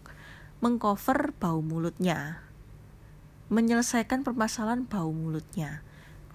[0.60, 2.44] mengcover bau mulutnya.
[3.48, 5.80] Menyelesaikan permasalahan bau mulutnya.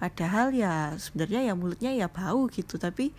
[0.02, 3.14] Padahal ya sebenarnya ya mulutnya ya bau gitu tapi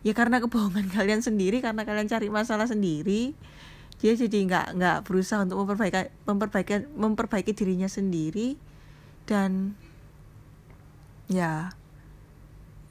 [0.00, 3.36] ya karena kebohongan kalian sendiri karena kalian cari masalah sendiri
[4.00, 8.56] dia jadi nggak nggak berusaha untuk memperbaiki memperbaiki memperbaiki dirinya sendiri
[9.28, 9.76] dan
[11.28, 11.76] ya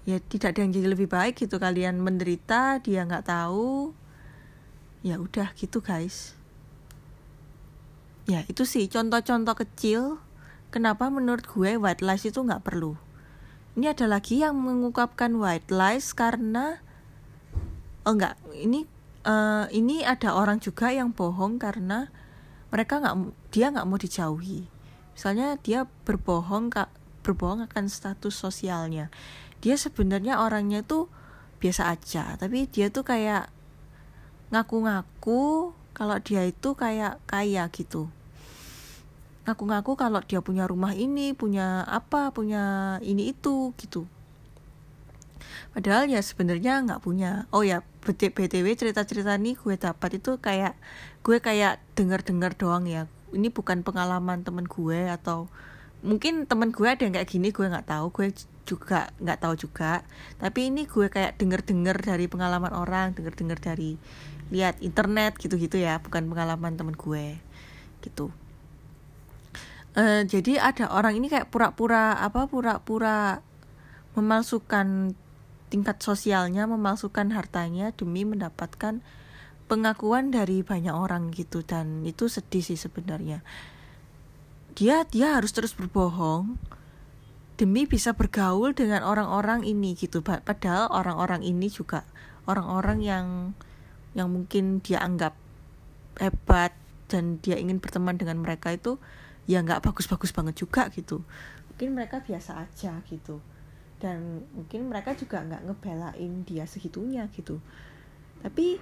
[0.06, 1.58] ya tidak ada yang jadi lebih baik gitu.
[1.58, 3.94] Kalian menderita dia nggak tahu
[5.02, 6.38] ya udah gitu guys.
[8.30, 10.02] Ya itu sih contoh-contoh kecil
[10.70, 12.94] kenapa menurut gue white lies itu nggak perlu.
[13.74, 16.78] Ini ada lagi yang mengungkapkan white lies karena
[18.06, 18.86] oh enggak ini
[19.30, 22.10] uh, ini ada orang juga yang bohong karena
[22.74, 23.16] mereka nggak
[23.54, 24.66] dia nggak mau dijauhi.
[25.14, 26.90] Misalnya dia berbohong kak
[27.22, 29.14] berbohong akan status sosialnya.
[29.62, 31.12] Dia sebenarnya orangnya tuh
[31.60, 33.52] biasa aja tapi dia tuh kayak
[34.50, 38.10] ngaku-ngaku kalau dia itu kayak kaya gitu.
[39.46, 44.08] Ngaku-ngaku kalau dia punya rumah ini punya apa punya ini itu gitu
[45.76, 47.46] padahal ya sebenarnya nggak punya.
[47.54, 50.74] Oh ya btw cerita-cerita nih gue dapat itu kayak
[51.22, 53.06] gue kayak dengar-dengar doang ya.
[53.30, 55.52] Ini bukan pengalaman temen gue atau
[56.00, 58.10] mungkin temen gue ada yang kayak gini gue nggak tahu.
[58.10, 60.02] Gue juga nggak tahu juga.
[60.42, 64.00] Tapi ini gue kayak denger dengar dari pengalaman orang denger dengar dari
[64.50, 66.02] lihat internet gitu-gitu ya.
[66.02, 67.38] Bukan pengalaman temen gue.
[68.00, 68.34] Gitu.
[69.98, 73.42] Uh, jadi ada orang ini kayak pura-pura apa pura-pura
[74.14, 75.18] memalsukan
[75.70, 79.06] tingkat sosialnya memalsukan hartanya demi mendapatkan
[79.70, 81.62] pengakuan dari banyak orang gitu.
[81.62, 83.46] Dan itu sedih sih sebenarnya.
[84.74, 86.58] Dia dia harus terus berbohong
[87.56, 90.26] demi bisa bergaul dengan orang-orang ini gitu.
[90.26, 92.04] Padahal orang-orang ini juga
[92.50, 93.26] orang-orang yang
[94.18, 95.38] yang mungkin dia anggap
[96.18, 96.74] hebat
[97.06, 98.98] dan dia ingin berteman dengan mereka itu
[99.46, 101.22] ya nggak bagus-bagus banget juga gitu.
[101.74, 103.40] Mungkin mereka biasa aja gitu
[104.00, 107.60] dan mungkin mereka juga nggak ngebelain dia segitunya gitu
[108.40, 108.80] tapi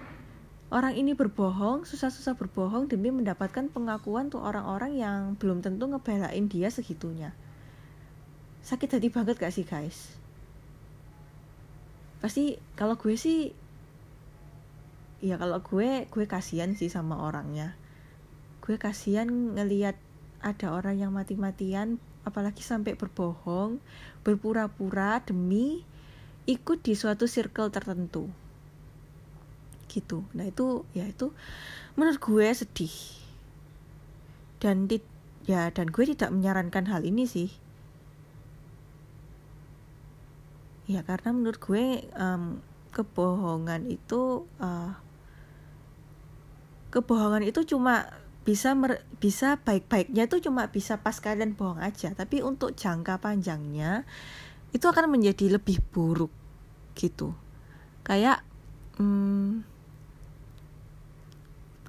[0.68, 6.68] Orang ini berbohong, susah-susah berbohong demi mendapatkan pengakuan tuh orang-orang yang belum tentu ngebelain dia
[6.68, 7.32] segitunya.
[8.68, 10.20] Sakit hati banget gak sih guys?
[12.20, 13.56] Pasti kalau gue sih
[15.24, 17.80] ya kalau gue gue kasihan sih sama orangnya.
[18.60, 19.96] Gue kasihan ngelihat
[20.44, 21.96] ada orang yang mati-matian
[22.28, 23.80] apalagi sampai berbohong,
[24.28, 25.88] berpura-pura demi
[26.44, 28.28] ikut di suatu circle tertentu.
[29.88, 30.28] Gitu.
[30.36, 31.32] Nah itu ya itu
[31.96, 32.96] menurut gue sedih.
[34.60, 35.00] Dan di,
[35.48, 37.48] ya dan gue tidak menyarankan hal ini sih.
[40.92, 42.60] Ya karena menurut gue um,
[42.96, 44.96] kebohongan itu uh,
[46.92, 48.08] kebohongan itu cuma
[48.48, 52.16] bisa mer bisa baik-baiknya itu cuma bisa pas kalian bohong aja.
[52.16, 54.08] Tapi untuk jangka panjangnya
[54.72, 56.32] itu akan menjadi lebih buruk
[56.96, 57.36] gitu.
[58.08, 58.48] Kayak
[58.96, 59.68] hmm,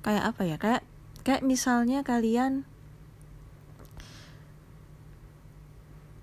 [0.02, 0.56] kayak apa ya?
[0.58, 0.82] Kayak
[1.22, 2.66] kayak misalnya kalian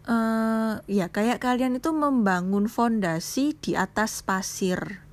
[0.04, 5.05] uh, ya kayak kalian itu membangun fondasi di atas pasir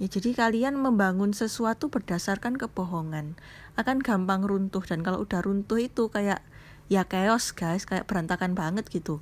[0.00, 3.36] ya jadi kalian membangun sesuatu berdasarkan kebohongan.
[3.76, 6.40] Akan gampang runtuh dan kalau udah runtuh itu kayak
[6.88, 9.20] ya chaos guys kayak berantakan banget gitu.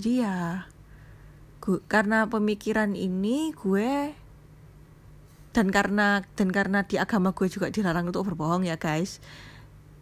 [0.00, 0.66] Jadi ya
[1.60, 4.16] gue, karena pemikiran ini gue
[5.56, 9.24] dan karena dan karena di agama gue juga dilarang untuk berbohong ya guys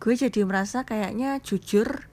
[0.03, 2.11] gue jadi merasa kayaknya jujur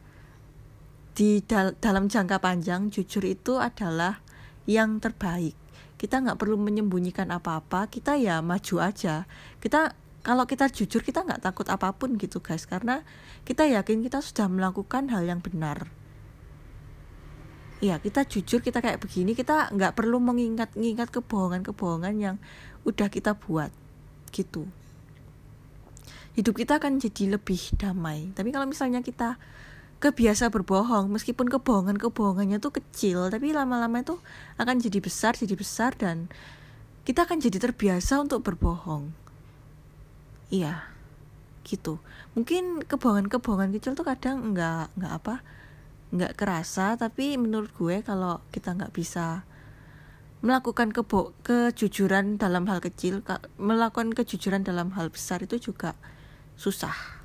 [1.17, 4.21] di dal dalam jangka panjang jujur itu adalah
[4.69, 5.57] yang terbaik
[6.01, 9.29] kita nggak perlu menyembunyikan apa-apa kita ya maju aja.
[9.61, 9.93] Kita
[10.25, 13.05] kalau kita jujur kita nggak takut apa pun gitu guys karena
[13.45, 15.93] kita yakin kita sudah melakukan hal yang benar.
[17.85, 22.35] Ya kita jujur kita kayak begini kita nggak perlu mengingat-ingat kebohongan-kebohongan yang
[22.81, 23.69] udah kita buat
[24.33, 24.65] gitu.
[26.33, 28.33] Hidup kita akan jadi lebih damai.
[28.33, 29.37] Tapi kalau misalnya kita
[30.01, 31.13] kebiasa berbohong.
[31.13, 34.17] Meskipun kebohongan kebohongannya tuh kecil tapi lama-lama itu
[34.57, 36.27] akan jadi besar jadi besar dan
[37.05, 39.13] kita akan jadi terbiasa untuk berbohong.
[40.49, 40.91] Iya
[41.61, 42.01] gitu.
[42.33, 45.45] Mungkin kebohongan-kebohongan kecil tuh kadang nggak nggak apa
[46.11, 49.47] nggak kerasa tapi menurut gue kalau kita nggak bisa
[50.43, 53.21] melakukan kebo kejujuran dalam hal kecil
[53.61, 55.93] melakukan kejujuran dalam hal besar itu juga
[56.57, 57.21] susah.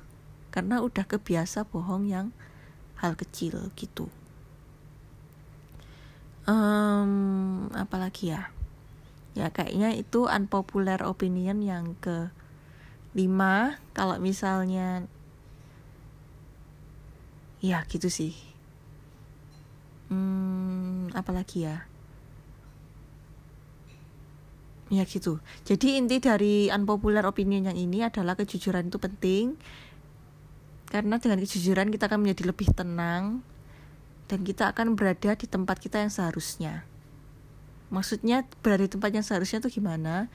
[0.53, 2.29] Karena udah kebiasa bohong yang
[3.01, 4.09] hal kecil gitu.
[6.47, 8.49] Um, apalagi ya?
[9.37, 12.33] Ya kayaknya itu unpopular opinion yang ke
[13.13, 15.05] lima kalau misalnya
[17.61, 18.33] ya gitu sih.
[20.07, 21.83] Hmm, apalagi ya?
[24.87, 25.43] Ya gitu.
[25.67, 29.59] Jadi inti dari unpopular opinion yang ini adalah kejujuran itu penting
[30.87, 33.43] karena dengan kejujuran kita akan menjadi lebih tenang
[34.27, 36.83] dan kita akan berada di tempat kita yang seharusnya.
[37.87, 40.27] Maksudnya berada di tempat yang seharusnya itu gimana?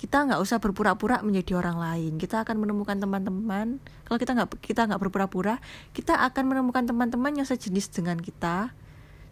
[0.00, 2.12] Kita nggak usah berpura-pura menjadi orang lain.
[2.16, 3.78] Kita akan menemukan teman-teman.
[4.08, 5.60] Kalau kita nggak kita nggak berpura-pura
[5.92, 8.72] kita akan menemukan teman-teman yang sejenis dengan kita.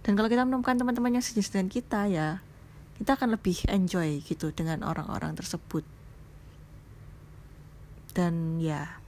[0.05, 2.29] Dan kalau kita menemukan teman-teman yang sejenis dengan kita ya
[3.01, 5.89] kita akan lebih enjoy gitu dengan orang-orang tersebut.
[8.13, 9.00] Dan ya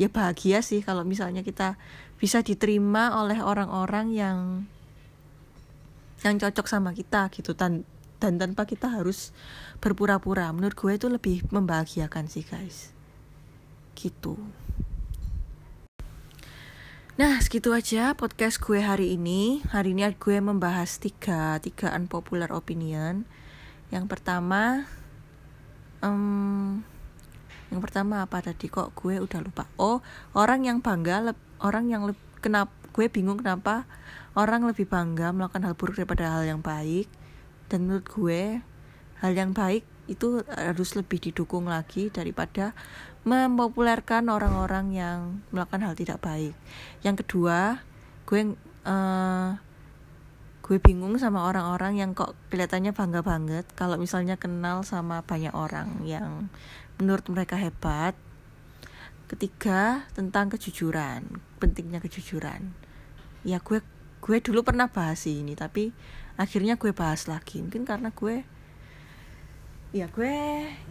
[0.00, 1.76] ya bahagia sih kalau misalnya kita
[2.16, 4.38] bisa diterima oleh orang-orang yang
[6.24, 7.84] yang cocok sama kita gitu dan
[8.16, 9.32] dan tanpa kita harus
[9.84, 12.96] berpura-pura menurut gue itu lebih membahagiakan sih guys
[13.92, 14.40] gitu
[17.20, 19.60] Nah, segitu aja podcast gue hari ini.
[19.76, 23.28] Hari ini gue membahas tiga, tiga unpopular opinion.
[23.92, 24.88] Yang pertama,
[26.00, 26.80] um,
[27.70, 29.66] yang pertama apa tadi kok gue udah lupa.
[29.78, 30.02] Oh,
[30.34, 32.02] orang yang bangga, orang yang
[32.42, 33.86] kenapa gue bingung kenapa
[34.34, 37.06] orang lebih bangga melakukan hal buruk daripada hal yang baik.
[37.70, 38.42] Dan menurut gue,
[39.22, 42.74] hal yang baik itu harus lebih didukung lagi daripada
[43.22, 45.18] mempopulerkan orang-orang yang
[45.54, 46.56] melakukan hal tidak baik.
[47.06, 47.78] Yang kedua,
[48.26, 49.50] gue uh,
[50.70, 56.06] gue bingung sama orang-orang yang kok kelihatannya bangga banget kalau misalnya kenal sama banyak orang
[56.06, 56.46] yang
[57.00, 58.12] menurut mereka hebat.
[59.26, 62.76] Ketiga, tentang kejujuran, pentingnya kejujuran.
[63.42, 63.80] Ya gue
[64.20, 65.96] gue dulu pernah bahas ini tapi
[66.36, 68.44] akhirnya gue bahas lagi mungkin karena gue
[69.96, 70.36] ya gue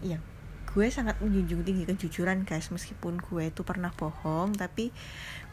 [0.01, 0.17] ya
[0.69, 4.89] gue sangat menjunjung tinggi kejujuran guys meskipun gue itu pernah bohong tapi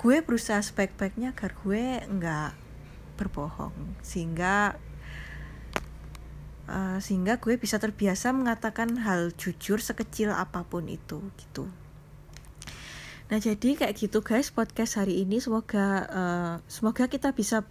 [0.01, 2.53] gue berusaha sebaik-baiknya agar gue nggak
[3.17, 4.77] berbohong sehingga
[6.67, 11.67] uh, sehingga gue bisa terbiasa mengatakan hal jujur sekecil apa pun itu gitu.
[13.27, 15.43] Nah jadi kayak gitu guys podcast hari ini.
[15.43, 17.67] Semoga uh, semoga kita bisa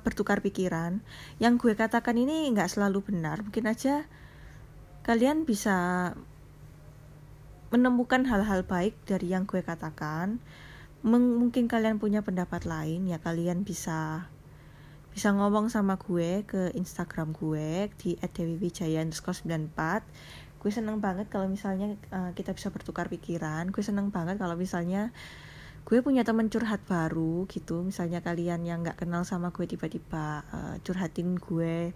[0.00, 1.04] bertukar pikiran.
[1.36, 3.44] Yang gue katakan ini nggak selalu benar.
[3.44, 4.08] Mungkin aja
[5.04, 6.12] kalian bisa
[7.68, 10.40] menemukan hal-hal baik dari yang gue katakan.
[11.02, 14.30] Mungkin kalian punya pendapat lain ya kalian bisa
[15.12, 19.80] bisa ngomong sama gue ke Instagram gue di @dewiwijaya_94
[20.62, 23.74] gue seneng banget kalau misalnya uh, kita bisa bertukar pikiran.
[23.74, 25.10] Gue seneng banget kalau misalnya
[25.82, 27.82] gue punya teman curhat baru gitu.
[27.82, 31.90] Misalnya kalian yang nggak kenal sama gue tiba-tiba uh, curhatin gue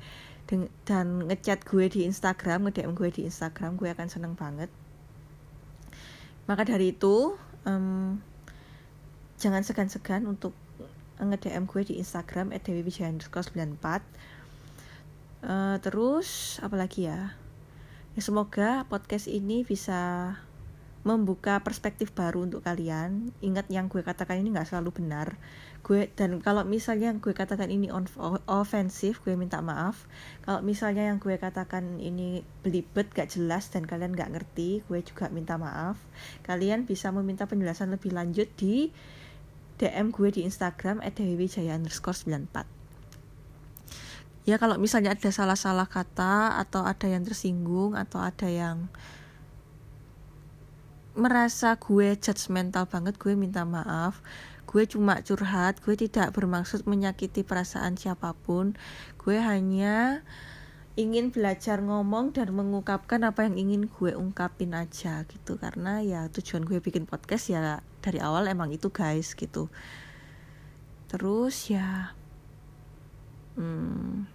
[0.82, 4.70] dan ngechat gue di Instagram nge gue di Instagram gue akan seneng banget.
[6.50, 7.38] Maka dari itu
[7.70, 8.18] um,
[9.38, 10.58] jangan segan-segan untuk
[11.20, 13.86] nge-DM gue di Instagram @dewiwijaya_94
[15.46, 17.32] uh, terus apalagi ya?
[18.16, 20.32] Ya semoga podcast ini bisa
[21.06, 23.30] membuka perspektif baru untuk kalian.
[23.38, 25.38] Ingat yang gue katakan ini nggak selalu benar.
[25.86, 28.10] Gue dan kalau misalnya yang gue katakan ini on,
[28.50, 30.10] ofensif gue minta maaf.
[30.42, 35.30] Kalau misalnya yang gue katakan ini belibet gak jelas dan kalian gak ngerti gue juga
[35.30, 35.94] minta maaf.
[36.42, 38.90] Kalian bisa meminta penjelasan lebih lanjut di
[39.76, 42.76] DM gue di Instagram @dewiwijaya_94
[44.46, 48.86] ya kalau misalnya ada salah-salah kata atau ada yang tersinggung atau ada yang
[51.18, 54.22] merasa gue judgmental banget gue minta maaf.
[54.68, 58.76] Gue cuma curhat gue tidak bermaksud menyakiti perasaan siapa pun.
[59.16, 60.22] Gue hanya
[60.94, 65.56] ingin belajar ngomong dan mengungkapkan apa yang ingin gue ungkapin aja gitu.
[65.56, 69.66] Karena ya tujuan gue bikin podcast ya dari awal emang itu guys gitu.
[71.10, 72.14] Terus ya
[73.58, 74.30] hmm,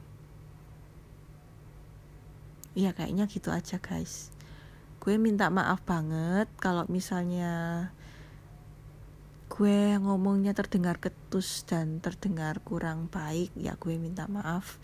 [2.76, 4.36] ya kayaknya gitu aja guys.
[4.99, 7.88] Gue minta maaf banget kalau misalnya
[9.47, 14.76] gue ngomongnya terdengar ketus dan terdengar kurang baik ya gue minta maaf.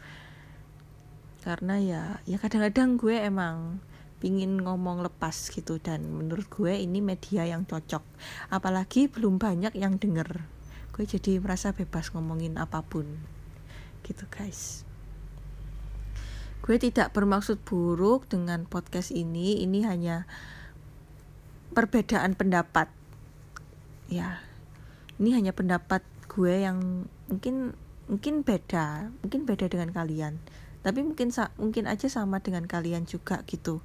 [1.44, 3.84] Karena ya ya kadang-kadang gue emang
[4.18, 5.78] pingin ngomong lepas gitu.
[5.82, 8.04] Dan menurut gue ini media yang cocok.
[8.50, 10.44] Apalagi belum banyak yang denger.
[10.94, 13.06] Gue jadi merasa bebas ngomongin apa pun.
[14.02, 14.82] Gitu guys.
[16.66, 19.62] Gue tidak bermaksud buruk dengan podcast ini.
[19.62, 20.26] Ini hanya
[21.72, 22.90] perbedaan pendapat.
[24.10, 24.42] Ya.
[25.18, 27.78] Ini hanya pendapat gue yang mungkin
[28.10, 29.14] mungkin beda.
[29.22, 30.42] Mungkin beda dengan kalian
[30.88, 31.28] tapi mungkin
[31.60, 33.84] mungkin aja sama dengan kalian juga gitu.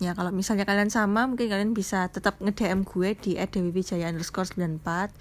[0.00, 5.12] Ya kalau misalnya kalian sama mungkin kalian bisa tetap nge-DM gue di @dewiwijaya underscore 94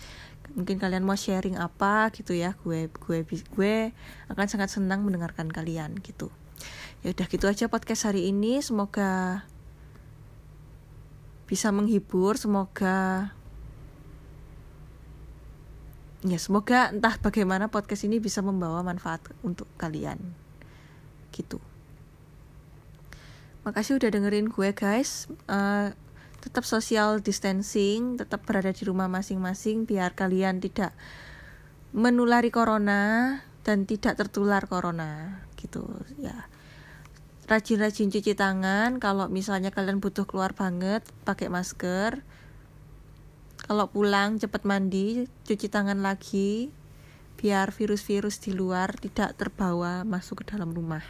[0.51, 3.75] mungkin kalian mau sharing apa gitu ya gue gue gue
[4.31, 6.31] akan sangat senang mendengarkan kalian gitu.
[7.03, 8.63] Ya udah gitu aja podcast hari ini.
[8.63, 9.43] Semoga
[11.51, 13.35] bisa menghibur semoga
[16.21, 20.21] ya semoga entah bagaimana podcast ini bisa membawa manfaat untuk kalian.
[21.33, 21.57] Gitu.
[23.65, 25.29] Makasih udah dengerin gue guys.
[25.49, 25.93] Uh,
[26.41, 30.93] tetap social distancing, tetap berada di rumah masing-masing biar kalian tidak
[31.93, 35.45] menulari corona dan tidak tertular corona.
[35.57, 35.85] Gitu
[36.17, 36.49] ya.
[37.45, 42.23] Rajin-rajin cuci tangan, kalau misalnya kalian butuh keluar banget pakai masker,
[43.65, 46.73] kalau pulang cepet mandi cuci tangan lagi
[47.41, 51.01] biar virus-virus di luar tidak terbawa masuk ke dalam rumah.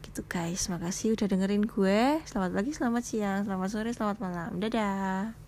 [0.00, 0.72] Gitu guys.
[0.72, 2.24] Makasih udah dengerin gue.
[2.24, 4.50] Selamat pagi selamat siang selamat sore selamat malam.
[4.56, 5.41] Dadah